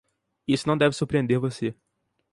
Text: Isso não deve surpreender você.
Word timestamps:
Isso 0.47 0.67
não 0.67 0.75
deve 0.75 0.95
surpreender 0.95 1.37
você. 1.39 1.75